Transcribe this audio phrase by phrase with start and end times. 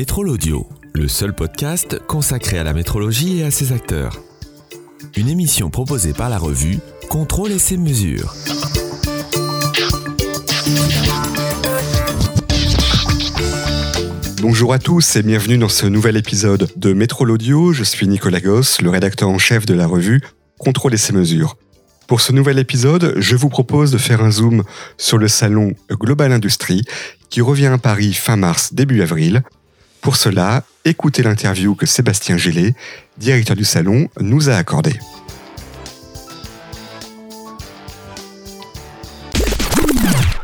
[0.00, 4.18] Métrol Audio, le seul podcast consacré à la métrologie et à ses acteurs.
[5.14, 6.78] Une émission proposée par la revue
[7.10, 8.34] Contrôle et ses mesures.
[14.40, 17.74] Bonjour à tous et bienvenue dans ce nouvel épisode de Métrol Audio.
[17.74, 20.22] Je suis Nicolas Goss, le rédacteur en chef de la revue
[20.58, 21.58] Contrôle et ses mesures.
[22.08, 24.64] Pour ce nouvel épisode, je vous propose de faire un zoom
[24.96, 26.84] sur le salon Global Industrie
[27.28, 29.42] qui revient à Paris fin mars, début avril.
[30.00, 32.74] Pour cela, écoutez l'interview que Sébastien Gillet,
[33.18, 34.98] directeur du salon, nous a accordée.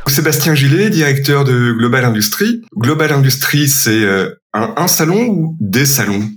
[0.06, 2.62] Sébastien Gillet, directeur de Global Industrie.
[2.76, 6.30] Global Industrie, c'est euh, un, salon ou des salons?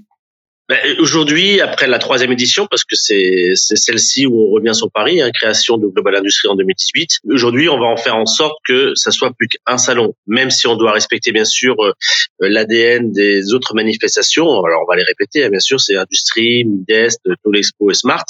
[0.99, 5.31] Aujourd'hui, après la troisième édition, parce que c'est celle-ci où on revient sur Paris, hein,
[5.33, 7.21] création de Global Industrie en 2018.
[7.31, 10.67] Aujourd'hui, on va en faire en sorte que ça soit plus qu'un salon, même si
[10.67, 11.93] on doit respecter bien sûr euh,
[12.39, 14.45] l'ADN des autres manifestations.
[14.45, 18.25] Alors on va les répéter, hein, bien sûr, c'est Industrie, Midest, Tolexpo et Smart,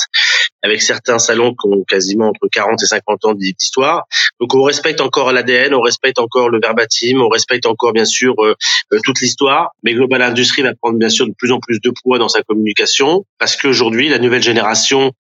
[0.62, 4.06] avec certains salons qui ont quasiment entre 40 et 50 ans d'histoire.
[4.40, 8.34] Donc on respecte encore l'ADN, on respecte encore le verbatim, on respecte encore bien sûr
[8.40, 8.56] euh,
[8.94, 9.72] euh, toute l'histoire.
[9.84, 12.42] Mais Global Industrie va prendre bien sûr de plus en plus de poids dans sa
[12.44, 15.14] communication parce qu'aujourd'hui, la nouvelle génération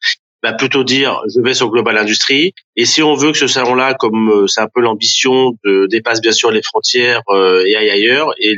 [0.43, 3.75] va plutôt dire je vais sur Global Industrie et si on veut que ce salon
[3.75, 5.53] là comme euh, c'est un peu l'ambition
[5.89, 8.55] dépasse bien sûr les frontières euh, et ailleurs et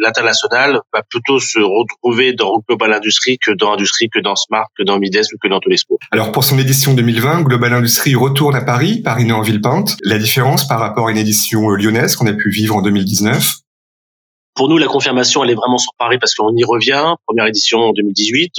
[0.00, 4.82] l'international va plutôt se retrouver dans Global Industrie que dans Industrie que dans Smart que
[4.82, 5.98] dans Mides ou que dans Tolespo.
[6.10, 10.66] Alors pour son édition 2020 Global Industrie retourne à Paris Paris Nord Villepinte la différence
[10.66, 13.62] par rapport à une édition euh, lyonnaise qu'on a pu vivre en 2019
[14.54, 17.14] pour nous, la confirmation, elle est vraiment sur Paris parce qu'on y revient.
[17.26, 18.54] Première édition en 2018.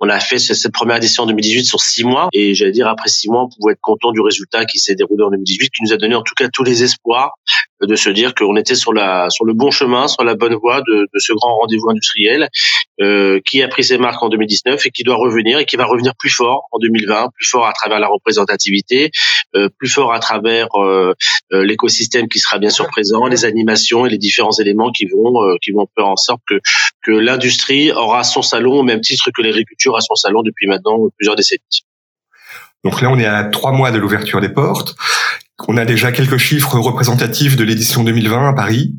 [0.00, 2.28] On a fait cette première édition en 2018 sur six mois.
[2.32, 5.24] Et j'allais dire, après six mois, on pouvait être content du résultat qui s'est déroulé
[5.24, 7.32] en 2018, qui nous a donné en tout cas tous les espoirs
[7.80, 10.80] de se dire qu'on était sur la sur le bon chemin, sur la bonne voie
[10.80, 12.48] de, de ce grand rendez-vous industriel
[13.00, 15.84] euh, qui a pris ses marques en 2019 et qui doit revenir et qui va
[15.84, 19.10] revenir plus fort en 2020, plus fort à travers la représentativité,
[19.54, 21.14] euh, plus fort à travers euh,
[21.52, 25.42] euh l'écosystème qui sera bien sûr présent, les animations et les différents éléments qui vont
[25.42, 26.60] euh, qui vont faire en sorte que
[27.04, 30.98] que l'industrie aura son salon au même titre que l'agriculture a son salon depuis maintenant
[31.16, 31.84] plusieurs décennies.
[32.84, 34.94] Donc là, on est à trois mois de l'ouverture des portes.
[35.66, 38.94] On a déjà quelques chiffres représentatifs de l'édition 2020 à Paris.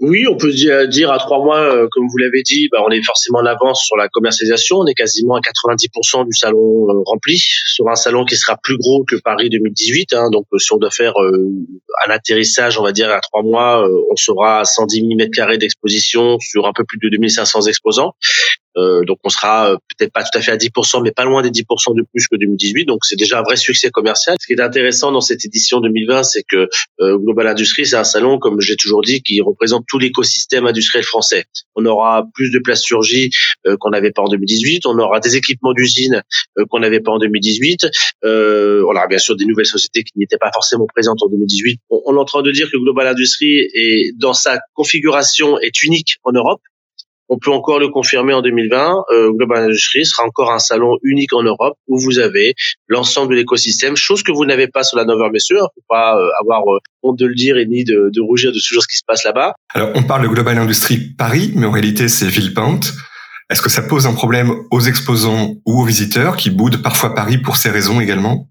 [0.00, 3.02] Oui, on peut dire à trois mois, euh, comme vous l'avez dit, bah, on est
[3.02, 4.76] forcément en avance sur la commercialisation.
[4.76, 8.78] On est quasiment à 90% du salon euh, rempli, sur un salon qui sera plus
[8.78, 10.12] gros que Paris 2018.
[10.12, 10.30] Hein.
[10.30, 11.50] donc, si on doit faire euh,
[12.06, 15.58] un atterrissage, on va dire à trois mois, on sera à 110 000 mètres carrés
[15.58, 18.12] d'exposition sur un peu plus de 2500 exposants.
[18.78, 21.42] Euh, donc on sera euh, peut-être pas tout à fait à 10%, mais pas loin
[21.42, 22.84] des 10% de plus que 2018.
[22.84, 24.36] Donc c'est déjà un vrai succès commercial.
[24.40, 26.68] Ce qui est intéressant dans cette édition 2020, c'est que
[27.00, 31.04] euh, Global Industrie, c'est un salon, comme j'ai toujours dit, qui représente tout l'écosystème industriel
[31.04, 31.44] français.
[31.74, 33.30] On aura plus de plasturgie
[33.80, 34.86] qu'on n'avait pas en 2018.
[34.86, 36.22] On aura des équipements d'usine
[36.70, 37.86] qu'on n'avait pas en 2018.
[38.24, 38.28] on
[38.82, 41.80] aura bien sûr des nouvelles sociétés qui n'étaient pas forcément présentes en 2018.
[41.90, 45.82] On, on est en train de dire que Global Industrie est dans sa configuration est
[45.82, 46.60] unique en Europe
[47.28, 49.04] on peut encore le confirmer en 2020.
[49.10, 52.54] Euh, Global Industries sera encore un salon unique en Europe où vous avez
[52.88, 55.56] l'ensemble de l'écosystème, chose que vous n'avez pas sur la Messieurs.
[55.56, 58.58] Il faut pas euh, avoir euh, honte de le dire et ni de, rougir de
[58.66, 59.54] toujours ce qui se passe là-bas.
[59.74, 62.92] Alors, on parle de Global Industries Paris, mais en réalité, c'est Villepinte.
[63.50, 67.38] Est-ce que ça pose un problème aux exposants ou aux visiteurs qui boudent parfois Paris
[67.38, 68.48] pour ces raisons également?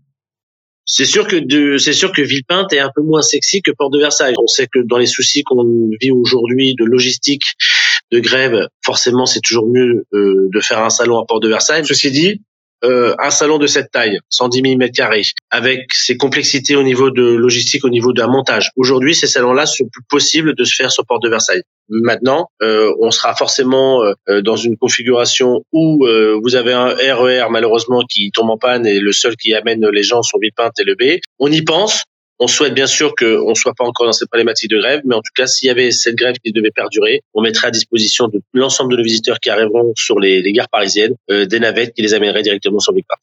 [0.90, 4.00] C'est sûr que c'est sûr que Villepinte est un peu moins sexy que Porte de
[4.00, 4.36] Versailles.
[4.42, 7.44] On sait que dans les soucis qu'on vit aujourd'hui de logistique,
[8.12, 11.86] de grève, forcément, c'est toujours mieux euh, de faire un salon à Porte de Versailles.
[11.86, 12.42] Ceci dit,
[12.84, 17.10] euh, un salon de cette taille, 110 000 mètres carrés, avec ses complexités au niveau
[17.10, 18.70] de logistique, au niveau d'un montage.
[18.76, 21.64] Aujourd'hui, ces salons-là sont plus possibles de se faire sur Porte de Versailles.
[21.90, 27.46] Maintenant, euh, on sera forcément euh, dans une configuration où euh, vous avez un RER
[27.46, 30.80] e malheureusement qui tombe en panne et le seul qui amène les gens sur Villepinte
[30.80, 31.20] et le B.
[31.40, 32.04] On y pense.
[32.40, 35.16] On souhaite bien sûr qu'on ne soit pas encore dans cette problématique de grève, mais
[35.16, 38.28] en tout cas, s'il y avait cette grève qui devait perdurer, on mettrait à disposition
[38.28, 42.04] de l'ensemble de nos visiteurs qui arriveront sur les, gares parisiennes euh, des navettes qui
[42.04, 43.20] les amèneraient directement sur Villepinte.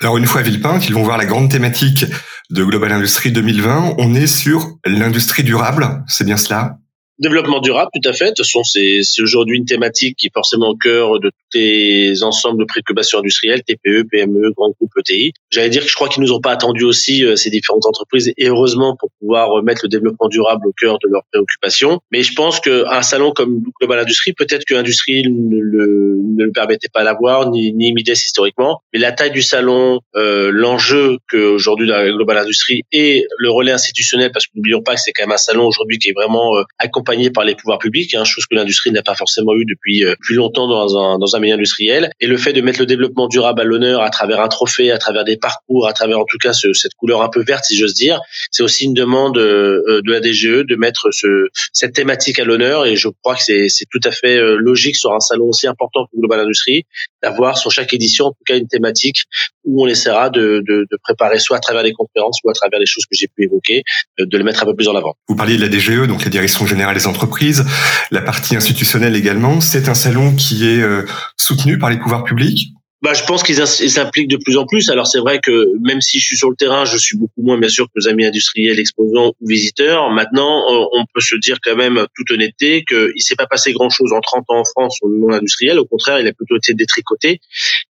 [0.00, 2.04] Alors une fois à Villepinte, ils vont voir la grande thématique
[2.50, 3.96] de Global Industrie 2020.
[3.98, 6.78] On est sur l'industrie durable, c'est bien cela?
[7.18, 8.26] Développement durable, tout à fait.
[8.26, 12.22] De toute façon, c'est aujourd'hui une thématique qui est forcément au cœur de tous les
[12.22, 15.32] ensembles de préoccupations industrielles, TPE, PME, grands groupes ETI.
[15.50, 18.32] J'allais dire que je crois qu'ils nous ont pas attendu aussi euh, ces différentes entreprises
[18.36, 21.98] et heureusement pour pouvoir mettre le développement durable au cœur de leurs préoccupations.
[22.12, 26.52] Mais je pense qu'un salon comme Global Industrie, peut-être que l'industrie ne le, ne le
[26.52, 31.88] permettait pas d'avoir, ni, ni Mides historiquement, mais la taille du salon, euh, l'enjeu qu'aujourd'hui
[31.88, 35.32] la Global Industrie et le relais institutionnel, parce que n'oublions pas que c'est quand même
[35.32, 38.54] un salon aujourd'hui qui est vraiment euh, accompagné par les pouvoirs publics, hein, chose que
[38.54, 42.10] l'industrie n'a pas forcément eu depuis euh, plus longtemps dans un, dans un milieu industriel.
[42.20, 44.98] Et le fait de mettre le développement durable à l'honneur à travers un trophée, à
[44.98, 47.76] travers des parcours, à travers en tout cas ce, cette couleur un peu verte, si
[47.76, 48.20] j'ose dire,
[48.50, 52.86] c'est aussi une demande euh, de la DGE de mettre ce, cette thématique à l'honneur.
[52.86, 56.18] Et je crois que c'est tout à fait logique sur un salon aussi important que
[56.18, 56.84] Global Industrie
[57.22, 59.24] d'avoir sur chaque édition en tout cas une thématique
[59.64, 62.78] où on essaiera de, de, de préparer soit à travers les conférences, soit à travers
[62.78, 63.82] les choses que j'ai pu évoquer,
[64.18, 65.14] de les mettre un peu plus en avant.
[65.28, 67.64] Vous parliez de la DGE, donc la Direction générale des entreprises,
[68.10, 69.60] la partie institutionnelle également.
[69.60, 71.06] C'est un salon qui est euh,
[71.36, 72.72] soutenu par les pouvoirs publics?
[73.00, 74.90] Bah, je pense qu'ils s'impliquent de plus en plus.
[74.90, 77.56] Alors c'est vrai que même si je suis sur le terrain, je suis beaucoup moins
[77.56, 80.10] bien sûr que nos amis industriels, exposants ou visiteurs.
[80.10, 84.20] Maintenant, on peut se dire quand même toute honnêteté qu'il s'est pas passé grand-chose en
[84.20, 85.78] 30 ans en France au monde industriel.
[85.78, 87.40] Au contraire, il a plutôt été détricoté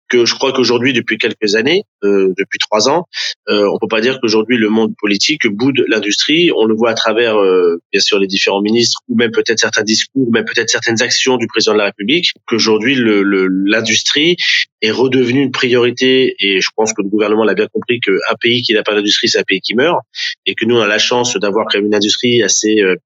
[0.09, 3.07] que je crois qu'aujourd'hui, depuis quelques années, euh, depuis trois ans,
[3.49, 6.51] euh, on peut pas dire qu'aujourd'hui le monde politique boude l'industrie.
[6.57, 9.83] On le voit à travers, euh, bien sûr, les différents ministres ou même peut-être certains
[9.83, 12.33] discours, ou même peut-être certaines actions du président de la République.
[12.47, 16.35] Qu'aujourd'hui, l'industrie le, est redevenue une priorité.
[16.39, 19.29] Et je pense que le gouvernement l'a bien compris qu'un pays qui n'a pas d'industrie,
[19.29, 20.01] c'est un pays qui meurt,
[20.47, 22.97] et que nous on a la chance d'avoir quand même une industrie assez euh,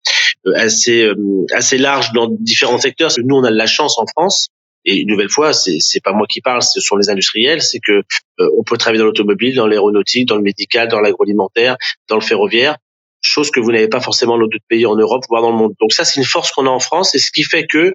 [0.54, 1.14] assez euh,
[1.52, 3.10] assez large dans différents secteurs.
[3.22, 4.48] Nous, on a la chance en France
[4.84, 7.62] et une nouvelle fois, c'est c'est pas moi qui parle, ce sont les industriels.
[7.62, 8.02] C'est que
[8.40, 11.76] euh, on peut travailler dans l'automobile, dans l'aéronautique, dans le médical, dans l'agroalimentaire,
[12.08, 12.76] dans le ferroviaire,
[13.22, 15.74] chose que vous n'avez pas forcément dans d'autres pays en Europe, voire dans le monde.
[15.80, 17.92] Donc ça, c'est une force qu'on a en France, et ce qui fait que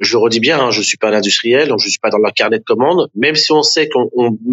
[0.00, 2.58] je redis bien, hein, je suis pas un industriel, je suis pas dans leur carnet
[2.58, 4.08] de commande, même si on sait qu'on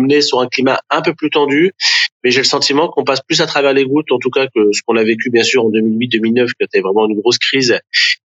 [0.10, 1.72] est sur un climat un peu plus tendu,
[2.24, 4.72] mais j'ai le sentiment qu'on passe plus à travers les gouttes, en tout cas que
[4.72, 7.80] ce qu'on a vécu bien sûr en 2008-2009, qui était vraiment une grosse crise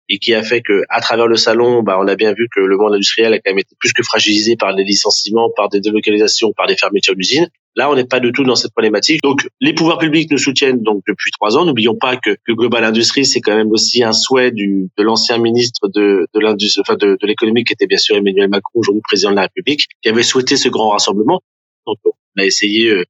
[0.09, 2.59] et qui a fait que à travers le salon, bah, on a bien vu que
[2.59, 5.79] le monde industriel a quand même été plus que fragilisé par des licenciements, par des
[5.79, 7.47] délocalisations, par des fermetures d'usines.
[7.75, 9.21] Là, on n'est pas du tout dans cette problématique.
[9.21, 11.65] Donc, les pouvoirs publics nous soutiennent donc depuis trois ans.
[11.65, 15.37] N'oublions pas que, que Global Industrie, c'est quand même aussi un souhait du, de l'ancien
[15.37, 19.35] ministre de, l'industrie, de, de l'économie, qui était bien sûr Emmanuel Macron, aujourd'hui président de
[19.35, 21.41] la République, qui avait souhaité ce grand rassemblement.
[21.85, 23.03] Donc, on a essayé euh,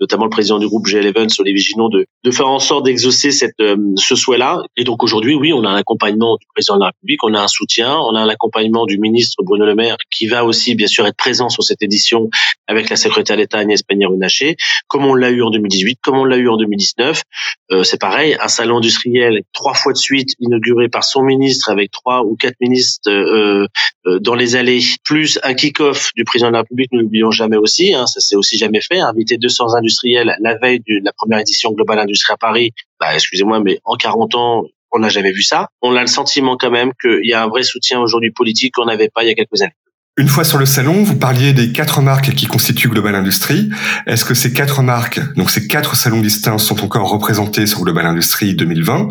[0.00, 3.58] notamment le président du groupe G11, Olivier Viginon, de, de faire en sorte d'exaucer cette,
[3.60, 4.62] euh, ce souhait-là.
[4.76, 7.40] Et donc aujourd'hui, oui, on a un accompagnement du président de la République, on a
[7.40, 10.86] un soutien, on a un accompagnement du ministre Bruno Le Maire qui va aussi bien
[10.86, 12.28] sûr être présent sur cette édition
[12.66, 14.56] avec la secrétaire d'État Agnès Pannier-Runacher,
[14.88, 17.22] comme on l'a eu en 2018, comme on l'a eu en 2019.
[17.72, 21.90] Euh, c'est pareil, un salon industriel trois fois de suite inauguré par son ministre avec
[21.90, 23.66] trois ou quatre ministres euh,
[24.06, 27.56] euh, dans les allées, plus un kick-off du président de la République, nous l'oublions jamais
[27.56, 31.38] aussi, hein, ça s'est aussi jamais fait, inviter 200 industriels la veille de la première
[31.40, 35.42] édition Global Industrie à Paris, bah, excusez-moi, mais en 40 ans, on n'a jamais vu
[35.42, 35.68] ça.
[35.82, 38.86] On a le sentiment quand même qu'il y a un vrai soutien aujourd'hui politique qu'on
[38.86, 39.74] n'avait pas il y a quelques années.
[40.16, 43.70] Une fois sur le salon, vous parliez des quatre marques qui constituent Global Industrie.
[44.06, 48.04] Est-ce que ces quatre marques, donc ces quatre salons distincts, sont encore représentés sur Global
[48.04, 49.08] Industrie 2020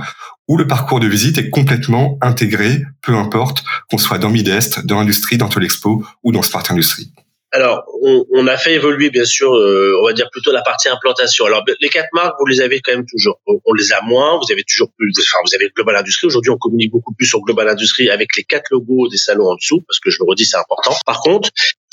[0.47, 4.99] ou le parcours de visite est complètement intégré, peu importe qu'on soit dans Midest, dans
[4.99, 7.11] Industrie, dans Tolexpo ou dans Smart Industry
[7.51, 11.45] alors, on, a fait évoluer, bien sûr, euh, on va dire plutôt la partie implantation.
[11.45, 13.39] Alors, les quatre marques, vous les avez quand même toujours.
[13.45, 14.37] On, les a moins.
[14.37, 15.11] Vous avez toujours plus.
[15.19, 16.27] Enfin, vous avez Global Industrie.
[16.27, 19.55] Aujourd'hui, on communique beaucoup plus sur Global Industrie avec les quatre logos des salons en
[19.55, 20.93] dessous, parce que je le redis, c'est important.
[21.05, 21.49] Par contre,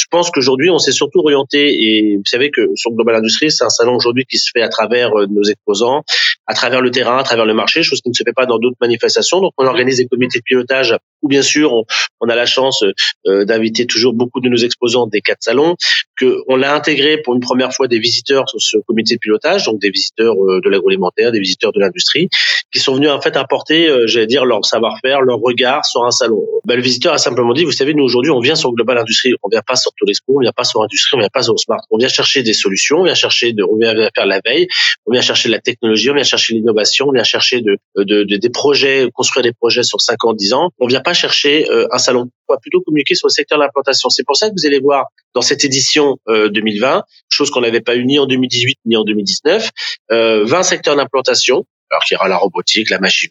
[0.06, 3.64] je pense qu'aujourd'hui, on s'est surtout orienté, et vous savez que sur Global Industrie, c'est
[3.64, 6.04] un salon aujourd'hui qui se fait à travers euh, nos exposants,
[6.46, 8.60] à travers le terrain, à travers le marché, chose qui ne se fait pas dans
[8.60, 9.40] d'autres manifestations.
[9.40, 11.72] Donc, on organise des comités de pilotage où, bien sûr,
[12.20, 12.84] on, a la chance
[13.26, 15.74] euh, d'inviter toujours beaucoup de nos exposants des quatre salons,
[16.16, 19.64] que on l'a intégré pour une première fois des visiteurs sur ce comité de pilotage,
[19.64, 22.28] donc des visiteurs euh, de l'agroalimentaire, des visiteurs de l'industrie,
[22.72, 26.42] qui sont venus en fait apporter, j'allais dire, leur savoir-faire, leur regard sur un salon.
[26.66, 29.32] Ben, le visiteur a simplement dit, vous savez, nous aujourd'hui, on vient sur Global Industrie,
[29.44, 31.80] on vient pas sur Tolesco, on vient pas sur industrie, on vient pas sur smart.
[31.92, 34.66] On vient chercher des solutions, on vient chercher de, on vient faire la veille,
[35.06, 38.24] on vient chercher de la technologie, on vient chercher l'innovation, on vient chercher de, de,
[38.24, 40.70] des projets, construire des projets sur 5 ans, 10 ans.
[40.80, 42.28] On vient pas chercher euh, un salon.
[42.48, 44.08] On va plutôt communiquer sur le secteur de l'implantation.
[44.08, 47.80] C'est pour ça que vous allez voir dans cette édition 2020, euh, chose qu'on n'avait
[47.80, 49.70] pas eu ni en 2018 ni en 2019,
[50.10, 53.30] euh, 20 secteurs d'implantation alors qu'il y aura la robotique, la machine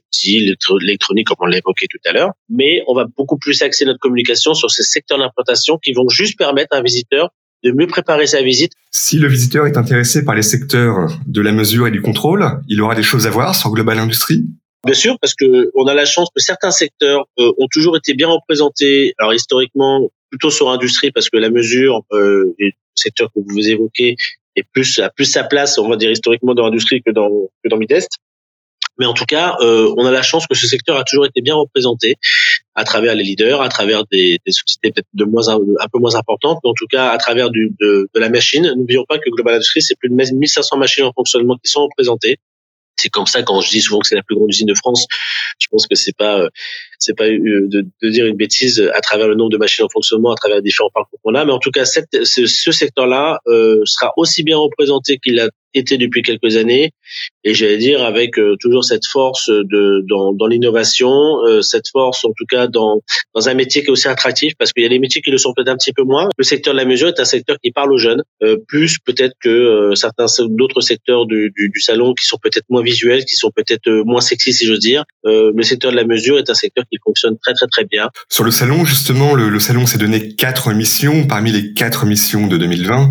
[0.81, 3.99] l'électronique comme on l'a évoqué tout à l'heure, mais on va beaucoup plus axer notre
[3.99, 7.29] communication sur ces secteurs d'implantation qui vont juste permettre à un visiteur
[7.63, 8.73] de mieux préparer sa visite.
[8.91, 12.81] Si le visiteur est intéressé par les secteurs de la mesure et du contrôle, il
[12.81, 14.45] aura des choses à voir sur Global Industrie
[14.85, 18.13] Bien sûr, parce que on a la chance que certains secteurs euh, ont toujours été
[18.13, 19.15] bien représentés.
[19.17, 24.15] Alors historiquement, plutôt sur industrie, parce que la mesure, euh, le secteur que vous évoquez,
[24.55, 27.69] est plus a plus sa place, on va dire historiquement dans l'industrie que dans que
[27.69, 28.19] dans Midest.
[28.97, 31.41] Mais en tout cas, euh, on a la chance que ce secteur a toujours été
[31.41, 32.15] bien représenté
[32.75, 35.59] à travers les leaders, à travers des, des sociétés peut-être de moins un,
[35.91, 38.73] peu moins importantes, mais en tout cas à travers du, de, de la machine.
[38.75, 42.39] N'oublions pas que Global Industries, c'est plus de 1500 machines en fonctionnement qui sont représentées
[42.97, 45.05] c'est comme ça quand je dis souvent que c'est la plus grande usine de France,
[45.59, 46.47] je pense que c'est pas
[46.99, 47.67] c'est pas de,
[48.01, 50.63] de, dire une bêtise à travers le nombre de machines en fonctionnement, à travers les
[50.63, 54.57] différents parcours qu'on a, mais en tout cas ce, ce secteur-là euh, sera aussi bien
[54.57, 56.91] représenté qu'il a été depuis quelques années
[57.43, 61.11] et j'allais dire avec euh, toujours cette force de dans, dans l'innovation,
[61.45, 63.01] euh, cette force en tout cas dans
[63.33, 65.37] dans un métier qui est aussi attractif parce qu'il y a des métiers qui le
[65.37, 66.29] sont peut-être un petit peu moins.
[66.37, 69.33] Le secteur de la mesure est un secteur qui parle aux jeunes euh, plus peut-être
[69.41, 73.51] que certains d'autres secteurs du, du, du, salon qui sont peut-être moins visuels, qui sont
[73.55, 75.03] peut-être moins sexy si j'ose dire.
[75.23, 78.09] le secteur de la mesure est un secteur qui fonctionne très très très bien.
[78.29, 82.47] Sur le salon justement, le, le salon s'est donné quatre missions parmi les quatre missions
[82.47, 83.09] de 2020.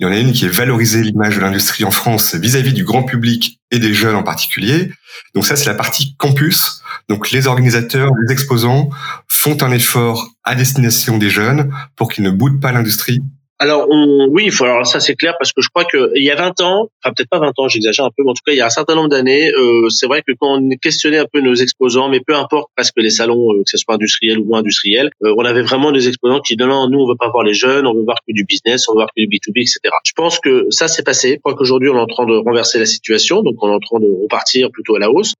[0.00, 2.84] Il y en a une qui est valoriser l'image de l'industrie en France vis-à-vis du
[2.84, 4.92] grand public et des jeunes en particulier.
[5.34, 6.82] Donc ça, c'est la partie campus.
[7.08, 8.90] Donc les organisateurs, les exposants
[9.28, 13.20] font un effort à destination des jeunes pour qu'ils ne boudent pas l'industrie
[13.64, 16.30] alors on, oui, faut, alors ça c'est clair parce que je crois que il y
[16.30, 18.52] a 20 ans, enfin peut-être pas 20 ans, j'exagère un peu, mais en tout cas
[18.52, 21.26] il y a un certain nombre d'années, euh, c'est vrai que quand on questionnait un
[21.32, 24.38] peu nos exposants, mais peu importe parce que les salons, euh, que ce soit industriel
[24.38, 27.16] ou moins industriel, euh, on avait vraiment des exposants qui disaient non, nous on veut
[27.18, 29.28] pas voir les jeunes, on veut voir que du business, on veut voir que du
[29.28, 29.78] B2B, etc.
[30.04, 31.36] Je pense que ça c'est passé.
[31.36, 33.80] Je crois qu'aujourd'hui on est en train de renverser la situation, donc on est en
[33.80, 35.32] train de repartir plutôt à la hausse.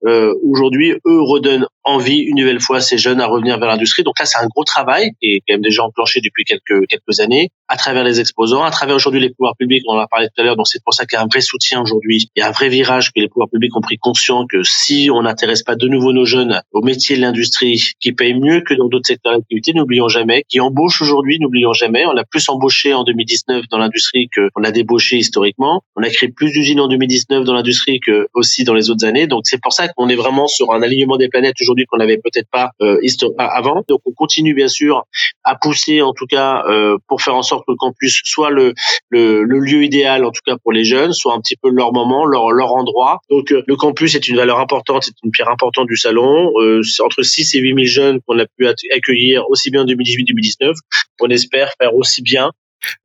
[0.43, 4.03] aujourd'hui, eux redonnent envie une nouvelle fois ces jeunes à revenir vers l'industrie.
[4.03, 7.21] Donc là c'est un gros travail qui est quand même déjà enclenché depuis quelques quelques
[7.21, 10.29] années à travers les exposants, à travers aujourd'hui les pouvoirs publics, on en a parlé
[10.29, 12.41] tout à l'heure, donc c'est pour ça qu'il y a un vrai soutien aujourd'hui, il
[12.41, 15.23] y a un vrai virage que les pouvoirs publics ont pris conscience que si on
[15.23, 18.88] n'intéresse pas de nouveau nos jeunes au métier de l'industrie, qui payent mieux que dans
[18.88, 23.03] d'autres secteurs d'activité, n'oublions jamais, qui embauchent aujourd'hui, n'oublions jamais, on a plus embauché en
[23.03, 27.55] 2019 dans l'industrie qu'on a débauché historiquement, on a créé plus d'usines en 2019 dans
[27.55, 30.73] l'industrie que aussi dans les autres années, donc c'est pour ça qu'on est vraiment sur
[30.73, 32.99] un alignement des planètes aujourd'hui qu'on n'avait peut-être pas euh,
[33.38, 35.04] avant, donc on continue bien sûr
[35.43, 38.75] à pousser en tout cas euh, pour faire en sorte que le campus soit le,
[39.11, 42.50] lieu idéal, en tout cas pour les jeunes, soit un petit peu leur moment, leur,
[42.52, 43.21] leur endroit.
[43.31, 46.52] Donc euh, le campus est une valeur importante, c'est une pierre importante du salon.
[46.83, 50.75] C'est entre 6 et 8 000 jeunes qu'on a pu accueillir aussi bien en 2018-2019.
[51.21, 52.50] On espère faire aussi bien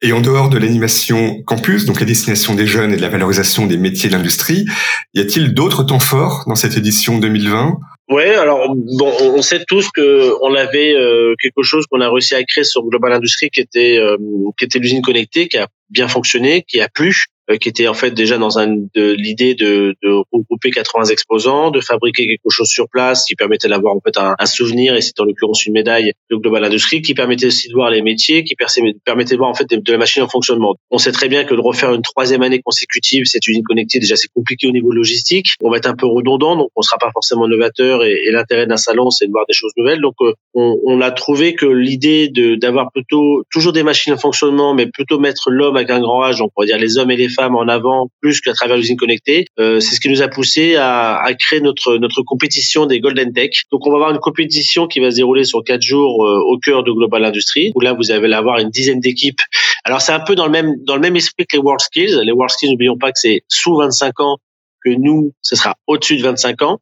[0.02, 3.66] et en dehors de l'animation campus, donc la destination des jeunes et de la valorisation
[3.66, 4.66] des métiers de l'industrie,
[5.14, 9.92] y a-t-il d'autres temps forts dans cette édition 2020 Ouais, alors bon, on sait tous
[9.92, 13.60] que on avait euh, quelque chose qu'on a réussi à créer sur Global Industrie qui
[13.60, 14.18] était euh,
[14.58, 17.26] qui était l'usine connectée, qui a bien fonctionné, qui a plu.
[17.50, 21.72] Euh, qui était en fait déjà dans un, de, l'idée de, de, regrouper 80 exposants,
[21.72, 25.20] de fabriquer quelque chose sur place qui permettait d'avoir en fait un, souvenir et c'est
[25.20, 28.56] en l'occurrence une médaille de Global Industry qui permettait aussi de voir les métiers, qui
[29.04, 30.76] permettait de voir en fait de, la machine en fonctionnement.
[30.92, 34.16] On sait très bien que de refaire une troisième année consécutive cette usine connectée déjà
[34.16, 35.50] c'est compliqué au niveau logistique.
[35.62, 38.78] On va être un peu redondant donc on sera pas forcément novateur et, l'intérêt d'un
[38.78, 40.02] salon c'est de voir des choses nouvelles.
[40.02, 44.18] Donc euh, on, on, a trouvé que l'idée de d'avoir plutôt toujours des machines en
[44.18, 47.18] fonctionnement mais plutôt mettre l'homme avec un grand H, on pourrait dire les hommes et
[47.18, 49.46] les femmes en avant plus qu'à travers l'usine connectée.
[49.60, 53.34] Euh, c'est ce qui nous a poussé à, à, créer notre notre compétition des Golden
[53.34, 53.64] Tech.
[53.72, 56.58] Donc on va avoir une compétition qui va se dérouler sur quatre jours euh, au
[56.58, 59.42] cœur de Global Industry où là vous allez avoir une dizaine d'équipes.
[59.84, 62.20] Alors c'est un peu dans le même dans le même esprit que les World Skills.
[62.24, 64.38] Les World Skills, n'oublions pas que c'est sous 25 ans
[64.84, 66.80] que nous, ce sera au-dessus de 25 ans.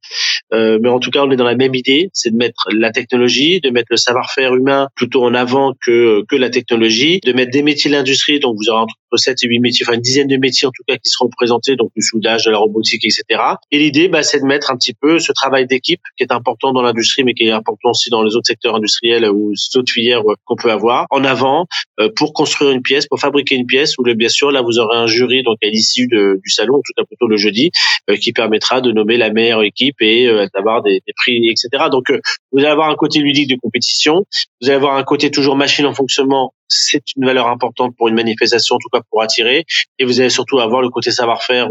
[0.54, 2.92] Euh, mais en tout cas, on est dans la même idée, c'est de mettre la
[2.92, 7.52] technologie, de mettre le savoir-faire humain plutôt en avant que, que la technologie, de mettre
[7.52, 10.28] des métiers de l'industrie, donc vous aurez entre 7 et 8 métiers, enfin une dizaine
[10.28, 13.24] de métiers en tout cas qui seront présentés, donc du soudage, de la robotique, etc.
[13.72, 16.74] Et l'idée, bah, c'est de mettre un petit peu ce travail d'équipe qui est important
[16.74, 20.22] dans l'industrie, mais qui est important aussi dans les autres secteurs industriels ou autres filières
[20.46, 21.68] qu'on peut avoir, en avant
[22.00, 24.98] euh, pour construire une pièce, pour fabriquer une pièce où, bien sûr, là, vous aurez
[24.98, 27.72] un jury donc à l'issue du salon, en tout cas plutôt le jeudi,
[28.10, 31.86] euh, qui permettra de nommer la meilleure équipe et euh, d'avoir des, des, prix, etc.
[31.92, 32.20] Donc, euh,
[32.52, 34.24] vous allez avoir un côté ludique de compétition,
[34.62, 38.15] vous allez avoir un côté toujours machine en fonctionnement c'est une valeur importante pour une
[38.15, 39.65] manifestation, en tout cas pour attirer.
[40.00, 41.69] Et vous allez surtout avoir le côté savoir-faire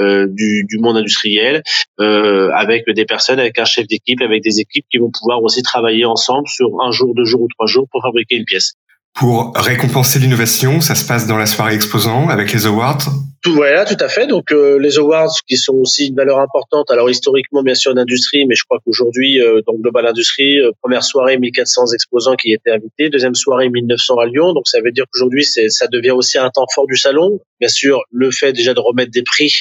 [0.00, 1.62] euh, du, du, monde industriel,
[2.00, 5.62] euh, avec des personnes, avec un chef d'équipe, avec des équipes qui vont pouvoir aussi
[5.62, 8.74] travailler ensemble sur un jour, deux jours ou trois jours pour fabriquer une pièce.
[9.14, 13.04] Pour récompenser l'innovation, ça se passe dans la soirée exposant avec les awards.
[13.42, 14.28] Tout voilà, tout à fait.
[14.28, 16.90] Donc euh, les awards qui sont aussi une valeur importante.
[16.92, 21.02] Alors historiquement bien sûr d'industrie, mais je crois qu'aujourd'hui euh, dans Global Industrie, euh, première
[21.02, 24.52] soirée 1400 exposants qui étaient invités, deuxième soirée 1900 à Lyon.
[24.52, 27.40] Donc ça veut dire qu'aujourd'hui ça devient aussi un temps fort du salon.
[27.58, 29.60] Bien sûr le fait déjà de remettre des prix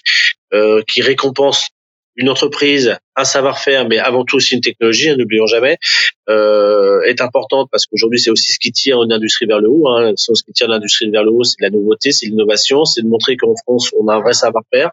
[0.54, 1.70] euh, qui récompensent
[2.16, 5.78] une entreprise, un savoir-faire, mais avant tout aussi une technologie, hein, n'oublions jamais,
[6.30, 9.88] euh, est importante parce qu'aujourd'hui c'est aussi ce qui tire une industrie vers le haut.
[9.90, 10.14] Hein.
[10.16, 13.08] Ce qui tire l'industrie vers le haut, c'est de la nouveauté, c'est l'innovation, c'est de
[13.08, 14.92] montrer qu'en France on a un vrai savoir-faire,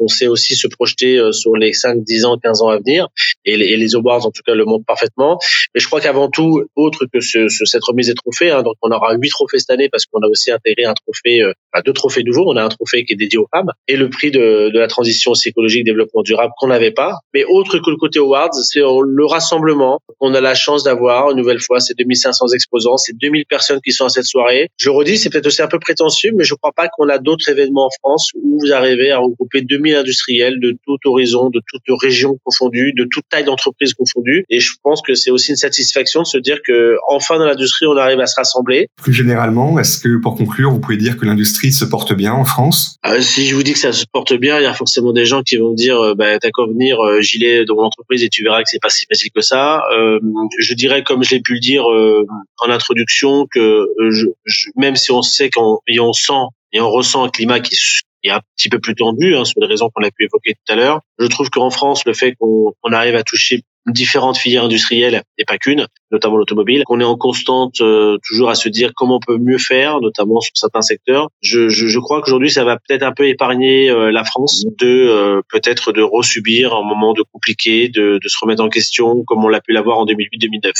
[0.00, 3.08] on sait aussi se projeter euh, sur les 5, 10 ans, 15 ans à venir.
[3.44, 5.38] Et les, et les awards, en tout cas, le montrent parfaitement.
[5.74, 8.74] Mais je crois qu'avant tout, autre que ce, ce, cette remise des trophées, hein, donc
[8.82, 11.82] on aura huit trophées cette année parce qu'on a aussi intégré un trophée, euh, enfin,
[11.84, 12.50] deux trophées nouveaux.
[12.50, 14.88] On a un trophée qui est dédié aux femmes et le prix de, de la
[14.88, 17.14] transition psychologique développement durable qu'on n'avait pas.
[17.34, 20.00] Mais autre que le côté awards, c'est le rassemblement.
[20.20, 23.92] On a la chance d'avoir une nouvelle fois ces 2500 exposants, ces 2000 personnes qui
[23.92, 24.68] sont à cette soirée.
[24.76, 27.48] Je redis, c'est peut-être aussi un peu prétentieux, mais je crois pas qu'on a d'autres
[27.48, 31.82] événements en France où vous arrivez à regrouper 2000 industriels de tout horizon, de toute
[32.00, 34.44] région confondue, de toute taille d'entreprise confondue.
[34.48, 37.86] Et je pense que c'est aussi une satisfaction de se dire que enfin dans l'industrie,
[37.86, 38.88] on arrive à se rassembler.
[38.96, 42.44] Plus généralement, est-ce que pour conclure, vous pouvez dire que l'industrie se porte bien en
[42.44, 42.96] France?
[43.06, 45.26] Euh, Si je vous dis que ça se porte bien, il y a forcément des
[45.26, 48.28] gens qui vont dire euh, bah, t'as qu'à venir euh, gilet dans mon entreprise et
[48.28, 49.82] tu verras que c'est pas si facile que ça.
[49.96, 50.18] Euh,
[50.58, 52.26] je dirais, comme je l'ai pu le dire euh,
[52.58, 56.32] en introduction, que je, je, même si on sait qu'on et on sent
[56.72, 57.76] et on ressent un climat qui
[58.24, 60.72] est un petit peu plus tendu, hein, sur les raisons qu'on a pu évoquer tout
[60.72, 61.00] à l'heure.
[61.18, 65.44] Je trouve qu'en France, le fait qu'on on arrive à toucher différentes filières industrielles et
[65.44, 69.20] pas qu'une, notamment l'automobile, qu'on est en constante euh, toujours à se dire comment on
[69.20, 71.28] peut mieux faire, notamment sur certains secteurs.
[71.40, 74.86] Je, je, je crois qu'aujourd'hui, ça va peut-être un peu épargner euh, la France de
[74.86, 79.44] euh, peut-être de resubir un moment de compliqué, de, de se remettre en question, comme
[79.44, 80.72] on l'a pu l'avoir en 2008-2009.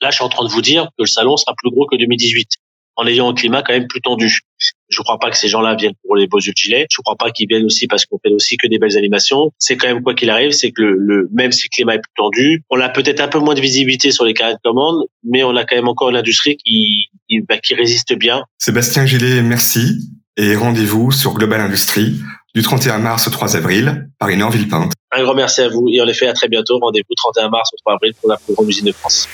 [0.00, 1.96] Là, je suis en train de vous dire que le salon sera plus gros que
[1.96, 2.48] 2018
[2.98, 4.40] en ayant un climat quand même plus tendu.
[4.88, 6.86] Je crois pas que ces gens-là viennent pour les beaux yeux de gilet.
[6.90, 9.52] Je crois pas qu'ils viennent aussi parce qu'on fait aussi que des belles animations.
[9.58, 12.00] C'est quand même quoi qu'il arrive, c'est que le, le, même si le climat est
[12.00, 15.04] plus tendu, on a peut-être un peu moins de visibilité sur les carrés de commande,
[15.22, 18.44] mais on a quand même encore une industrie qui qui, bah, qui résiste bien.
[18.58, 22.16] Sébastien Gillet, merci et rendez-vous sur Global Industrie
[22.54, 24.92] du 31 mars au 3 avril, Paris-Nord Villepinte.
[25.12, 26.78] Un grand merci à vous et en effet à très bientôt.
[26.78, 29.28] Rendez-vous 31 mars au 3 avril pour la plus grande usine de France.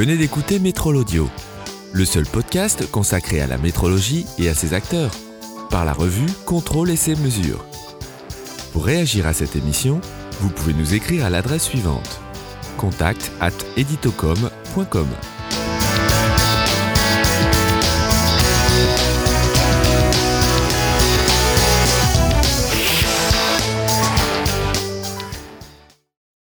[0.00, 1.28] Venez d'écouter Métrol Audio,
[1.92, 5.10] le seul podcast consacré à la métrologie et à ses acteurs,
[5.68, 7.66] par la revue Contrôle et ses mesures.
[8.72, 10.00] Pour réagir à cette émission,
[10.40, 12.18] vous pouvez nous écrire à l'adresse suivante
[12.78, 15.08] contact at editocom.com.